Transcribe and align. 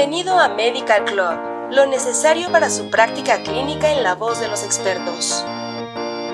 Bienvenido 0.00 0.40
a 0.40 0.48
Medical 0.48 1.04
Club, 1.04 1.72
lo 1.72 1.84
necesario 1.84 2.50
para 2.50 2.70
su 2.70 2.88
práctica 2.88 3.42
clínica 3.42 3.92
en 3.92 4.02
la 4.02 4.14
voz 4.14 4.40
de 4.40 4.48
los 4.48 4.64
expertos. 4.64 5.44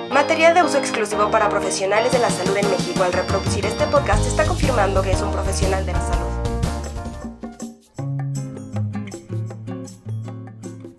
Material 0.08 0.54
de 0.54 0.62
uso 0.62 0.78
exclusivo 0.78 1.32
para 1.32 1.48
profesionales 1.48 2.12
de 2.12 2.20
la 2.20 2.30
salud 2.30 2.56
en 2.56 2.70
México. 2.70 3.02
Al 3.02 3.12
reproducir 3.12 3.66
este 3.66 3.84
podcast 3.86 4.24
está 4.24 4.46
confirmando 4.46 5.02
que 5.02 5.10
es 5.10 5.20
un 5.20 5.32
profesional 5.32 5.84
de 5.84 5.92
la 5.94 6.00
salud. 6.00 6.26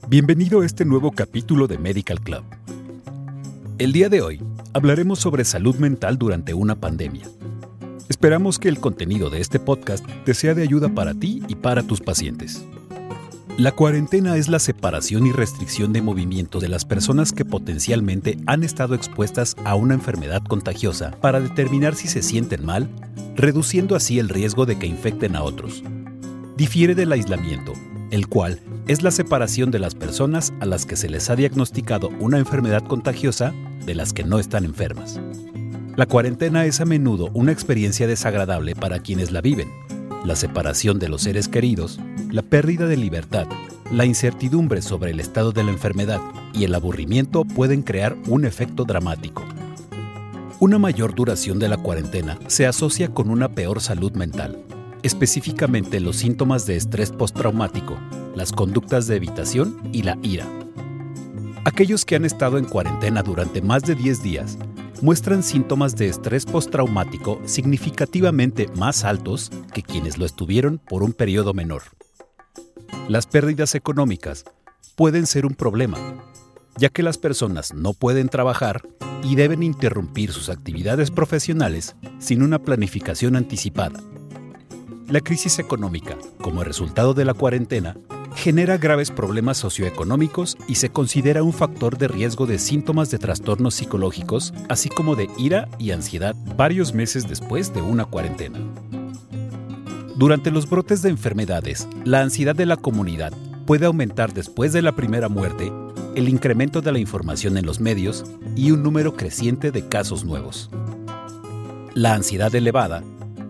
Bienvenido 0.10 0.60
a 0.60 0.65
este 0.65 0.84
nuevo 0.84 1.14
capítulo 1.14 1.68
de 1.68 1.78
Medical 1.78 2.20
Club. 2.20 2.43
El 3.78 3.93
día 3.93 4.10
de 4.10 4.21
hoy 4.21 4.43
hablaremos 4.74 5.20
sobre 5.20 5.46
salud 5.46 5.78
mental 5.78 6.18
durante 6.18 6.54
una 6.54 6.75
pandemia. 6.75 7.29
Esperamos 8.10 8.58
que 8.58 8.70
el 8.70 8.80
contenido 8.80 9.29
de 9.29 9.42
este 9.42 9.60
podcast 9.60 10.06
te 10.24 10.34
sea 10.34 10.54
de 10.54 10.64
ayuda 10.64 10.88
para 10.89 11.14
ti 11.14 11.43
y 11.50 11.56
para 11.56 11.84
tus 11.84 12.00
pacientes. 12.00 12.64
La 13.57 13.74
cuarentena 13.74 14.38
es 14.38 14.47
la 14.47 14.60
separación 14.60 15.25
y 15.28 15.32
restricción 15.33 15.92
de 15.92 16.02
movimiento 16.02 16.60
de 16.60 16.70
las 16.70 16.86
personas 16.86 17.33
que 17.33 17.43
potencialmente 17.43 18.38
han 18.46 18.64
estado 18.64 18.96
expuestas 18.96 19.56
a 19.66 19.75
una 19.75 19.96
enfermedad 19.96 20.42
contagiosa 20.43 21.11
para 21.20 21.42
determinar 21.42 21.96
si 21.96 22.07
se 22.07 22.21
sienten 22.21 22.66
mal, 22.66 22.88
reduciendo 23.36 23.96
así 23.96 24.19
el 24.19 24.30
riesgo 24.30 24.66
de 24.66 24.80
que 24.80 24.88
infecten 24.88 25.36
a 25.36 25.44
otros. 25.44 25.83
Difiere 26.55 26.96
del 26.96 27.11
aislamiento, 27.11 27.74
el 28.11 28.28
cual 28.28 28.61
es 28.88 29.02
la 29.02 29.11
separación 29.11 29.69
de 29.69 29.80
las 29.80 29.96
personas 29.96 30.54
a 30.61 30.66
las 30.66 30.86
que 30.86 30.96
se 30.96 31.10
les 31.10 31.30
ha 31.30 31.36
diagnosticado 31.36 32.09
una 32.19 32.38
enfermedad 32.38 32.83
contagiosa 32.83 33.53
de 33.86 33.95
las 33.95 34.14
que 34.14 34.23
no 34.23 34.39
están 34.39 34.64
enfermas. 34.64 35.19
La 35.97 36.06
cuarentena 36.06 36.64
es 36.66 36.80
a 36.80 36.86
menudo 36.86 37.31
una 37.33 37.52
experiencia 37.52 38.05
desagradable 38.05 38.75
para 38.75 39.00
quienes 39.00 39.31
la 39.31 39.42
viven. 39.42 39.67
La 40.23 40.36
separación 40.36 41.00
de 41.00 41.09
los 41.09 41.23
seres 41.23 41.47
queridos, 41.47 41.99
la 42.30 42.44
pérdida 42.44 42.85
de 42.85 42.97
libertad, 42.97 43.47
la 43.91 44.05
incertidumbre 44.05 44.83
sobre 44.83 45.09
el 45.09 45.19
estado 45.19 45.53
de 45.53 45.63
la 45.63 45.72
enfermedad 45.72 46.22
y 46.53 46.66
el 46.66 46.75
aburrimiento 46.75 47.45
pueden 47.45 47.81
crear 47.81 48.16
un 48.27 48.45
efecto 48.45 48.83
dramático. 48.83 49.44
Una 50.59 50.77
mayor 50.77 51.16
duración 51.16 51.57
de 51.57 51.67
la 51.67 51.77
cuarentena 51.77 52.38
se 52.45 52.67
asocia 52.67 53.11
con 53.11 53.31
una 53.31 53.50
peor 53.50 53.81
salud 53.81 54.11
mental, 54.11 54.59
específicamente 55.02 56.00
los 56.00 56.17
síntomas 56.17 56.67
de 56.67 56.75
estrés 56.75 57.09
postraumático, 57.09 57.97
las 58.35 58.52
conductas 58.52 59.07
de 59.07 59.16
evitación 59.16 59.79
y 59.91 60.03
la 60.03 60.19
ira. 60.22 60.45
Aquellos 61.66 62.05
que 62.05 62.16
han 62.16 62.25
estado 62.25 62.59
en 62.59 62.66
cuarentena 62.66 63.23
durante 63.23 63.63
más 63.63 63.81
de 63.81 63.95
10 63.95 64.22
días 64.22 64.59
muestran 65.02 65.44
síntomas 65.44 65.95
de 65.95 66.08
estrés 66.08 66.45
postraumático 66.45 67.42
significativamente 67.45 68.67
más 68.76 69.03
altos 69.03 69.52
que 69.73 69.84
quienes 69.84 70.17
lo 70.17 70.26
estuvieron 70.26 70.80
por 70.80 71.03
un 71.03 71.14
periodo 71.14 71.53
menor. 71.53 71.84
Las 73.08 73.28
pérdidas 73.28 73.75
económicas 73.75 74.45
pueden 74.95 75.28
ser 75.28 75.45
un 75.45 75.53
problema, 75.53 75.98
ya 76.78 76.90
que 76.90 77.03
las 77.03 77.18
personas 77.18 77.73
no 77.73 77.94
pueden 77.94 78.30
trabajar 78.30 78.81
y 79.23 79.36
deben 79.36 79.64
interrumpir 79.64 80.31
sus 80.31 80.50
actividades 80.50 81.12
profesionales 81.12 81.95
sin 82.20 82.42
una 82.42 82.59
planificación 82.59 83.36
anticipada. 83.36 84.00
La 85.08 85.22
crisis 85.22 85.59
económica, 85.59 86.18
como 86.42 86.64
resultado 86.64 87.14
de 87.14 87.25
la 87.25 87.34
cuarentena, 87.34 87.95
genera 88.38 88.77
graves 88.77 89.09
problemas 89.09 89.57
socioeconómicos 89.57 90.57
y 90.67 90.75
se 90.75 90.89
considera 90.89 91.41
un 91.41 91.53
factor 91.53 91.97
de 91.97 92.07
riesgo 92.07 92.45
de 92.45 92.59
síntomas 92.59 93.09
de 93.09 93.17
trastornos 93.17 93.73
psicológicos, 93.73 94.53
así 94.69 94.89
como 94.89 95.16
de 95.16 95.27
ira 95.38 95.67
y 95.79 95.91
ansiedad 95.91 96.35
varios 96.55 96.94
meses 96.94 97.27
después 97.27 97.73
de 97.73 97.81
una 97.81 98.05
cuarentena. 98.05 98.59
Durante 100.16 100.52
los 100.52 100.69
brotes 100.69 101.02
de 101.02 101.09
enfermedades, 101.09 101.88
la 102.05 102.21
ansiedad 102.21 102.55
de 102.55 102.67
la 102.67 102.77
comunidad 102.77 103.33
puede 103.66 103.88
aumentar 103.88 104.33
después 104.33 104.72
de 104.72 104.83
la 104.83 104.95
primera 104.95 105.29
muerte, 105.29 105.72
el 106.16 106.29
incremento 106.29 106.81
de 106.81 106.91
la 106.91 107.00
información 107.00 107.57
en 107.57 107.66
los 107.66 107.79
medios 107.79 108.23
y 108.56 108.72
un 108.72 108.83
número 108.83 109.16
creciente 109.16 109.72
de 109.72 109.88
casos 109.88 110.23
nuevos. 110.23 110.69
La 111.95 112.13
ansiedad 112.13 112.53
elevada 112.53 113.03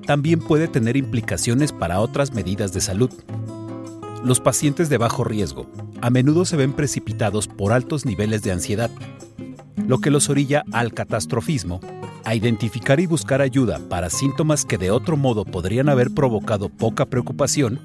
también 0.05 0.39
puede 0.39 0.69
tener 0.69 0.95
implicaciones 0.95 1.73
para 1.73 1.99
otras 1.99 2.33
medidas 2.33 2.71
de 2.71 2.79
salud, 2.79 3.11
los 4.23 4.39
pacientes 4.39 4.89
de 4.89 4.97
bajo 4.97 5.23
riesgo 5.23 5.67
a 6.01 6.09
menudo 6.09 6.45
se 6.45 6.57
ven 6.57 6.73
precipitados 6.73 7.47
por 7.47 7.73
altos 7.73 8.05
niveles 8.05 8.41
de 8.43 8.51
ansiedad, 8.51 8.91
lo 9.75 9.99
que 9.99 10.11
los 10.11 10.29
orilla 10.29 10.63
al 10.71 10.93
catastrofismo, 10.93 11.79
a 12.23 12.35
identificar 12.35 12.99
y 12.99 13.05
buscar 13.05 13.41
ayuda 13.41 13.79
para 13.89 14.09
síntomas 14.09 14.65
que 14.65 14.77
de 14.77 14.91
otro 14.91 15.17
modo 15.17 15.45
podrían 15.45 15.89
haber 15.89 16.11
provocado 16.11 16.69
poca 16.69 17.05
preocupación 17.05 17.79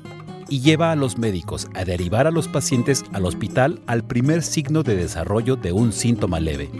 y 0.49 0.61
lleva 0.61 0.93
a 0.93 0.97
los 0.97 1.17
médicos 1.17 1.69
a 1.75 1.85
derivar 1.85 2.27
a 2.27 2.31
los 2.31 2.49
pacientes 2.49 3.05
al 3.13 3.25
hospital 3.25 3.81
al 3.87 4.05
primer 4.05 4.43
signo 4.43 4.83
de 4.83 4.97
desarrollo 4.97 5.57
de 5.57 5.73
un 5.73 5.93
síntoma 5.93 6.41
leve. 6.41 6.71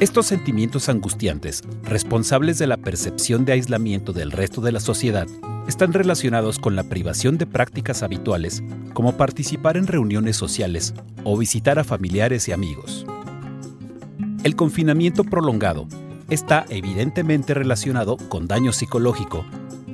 Estos 0.00 0.26
sentimientos 0.26 0.88
angustiantes, 0.88 1.62
responsables 1.84 2.58
de 2.58 2.66
la 2.66 2.78
percepción 2.78 3.44
de 3.44 3.52
aislamiento 3.52 4.12
del 4.12 4.32
resto 4.32 4.60
de 4.60 4.72
la 4.72 4.80
sociedad, 4.80 5.28
están 5.66 5.92
relacionados 5.92 6.58
con 6.58 6.76
la 6.76 6.84
privación 6.84 7.38
de 7.38 7.46
prácticas 7.46 8.02
habituales 8.02 8.62
como 8.94 9.16
participar 9.16 9.76
en 9.76 9.86
reuniones 9.86 10.36
sociales 10.36 10.94
o 11.24 11.36
visitar 11.36 11.78
a 11.78 11.84
familiares 11.84 12.48
y 12.48 12.52
amigos. 12.52 13.06
El 14.44 14.56
confinamiento 14.56 15.24
prolongado 15.24 15.86
está 16.28 16.64
evidentemente 16.68 17.54
relacionado 17.54 18.16
con 18.16 18.48
daño 18.48 18.72
psicológico, 18.72 19.44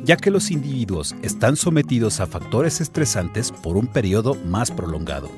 ya 0.05 0.17
que 0.17 0.31
los 0.31 0.51
individuos 0.51 1.15
están 1.23 1.57
sometidos 1.57 2.21
a 2.21 2.27
factores 2.27 2.81
estresantes 2.81 3.53
por 3.53 3.77
un 3.77 3.89
periodo 3.89 4.35
más 4.47 4.71
prolongado. 4.71 5.29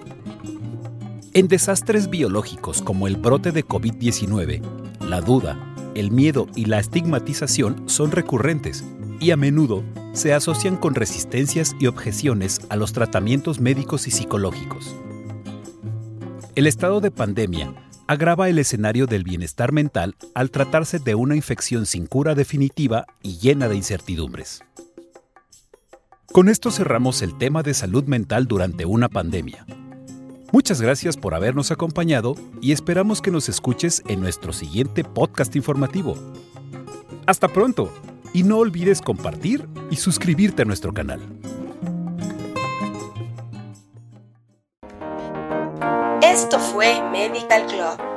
En 1.33 1.49
desastres 1.49 2.09
biológicos 2.09 2.83
como 2.83 3.07
el 3.07 3.17
brote 3.17 3.51
de 3.51 3.65
COVID-19, 3.67 4.63
la 5.01 5.21
duda, 5.21 5.59
el 5.95 6.13
miedo 6.13 6.47
y 6.55 6.67
la 6.67 6.79
estigmatización 6.79 7.89
son 7.89 8.13
recurrentes 8.13 8.85
y 9.21 9.31
a 9.31 9.37
menudo 9.37 9.85
se 10.13 10.33
asocian 10.33 10.77
con 10.77 10.95
resistencias 10.95 11.77
y 11.79 11.87
objeciones 11.87 12.61
a 12.71 12.77
los 12.77 12.93
tratamientos 12.93 13.61
médicos 13.61 14.09
y 14.09 14.11
psicológicos. 14.11 14.97
El 16.57 16.67
estado 16.67 17.01
de 17.01 17.11
pandemia 17.11 17.73
agrava 18.09 18.49
el 18.49 18.59
escenario 18.59 19.07
del 19.07 19.23
bienestar 19.23 19.71
mental 19.71 20.17
al 20.35 20.51
tratarse 20.51 20.99
de 20.99 21.15
una 21.15 21.37
infección 21.37 21.87
sin 21.87 22.07
cura 22.07 22.35
definitiva 22.35 23.07
y 23.23 23.39
llena 23.39 23.69
de 23.69 23.77
incertidumbres. 23.77 24.65
Con 26.33 26.49
esto 26.49 26.71
cerramos 26.71 27.23
el 27.23 27.39
tema 27.39 27.63
de 27.63 27.75
salud 27.75 28.05
mental 28.05 28.47
durante 28.47 28.85
una 28.85 29.09
pandemia. 29.09 29.65
Muchas 30.53 30.81
gracias 30.81 31.17
por 31.17 31.35
habernos 31.35 31.71
acompañado 31.71 32.35
y 32.61 32.73
esperamos 32.73 33.23
que 33.23 33.31
nos 33.31 33.49
escuches 33.49 34.03
en 34.09 34.21
nuestro 34.21 34.53
siguiente 34.53 35.05
podcast 35.05 35.55
informativo. 35.55 36.17
Hasta 37.27 37.47
pronto 37.47 37.93
y 38.33 38.43
no 38.43 38.59
olvides 38.59 39.01
compartir 39.01 39.69
y 39.91 39.97
suscribirte 39.97 40.63
a 40.63 40.65
nuestro 40.65 40.93
canal. 40.93 41.21
Esto 46.23 46.59
fue 46.59 47.03
Medical 47.11 47.67
Club 47.67 48.10